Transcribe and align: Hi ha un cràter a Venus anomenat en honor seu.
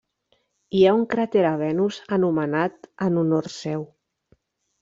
Hi 0.77 0.81
ha 0.85 0.93
un 0.99 1.03
cràter 1.11 1.43
a 1.51 1.51
Venus 1.59 1.99
anomenat 2.17 2.91
en 3.09 3.21
honor 3.25 3.51
seu. 3.61 3.89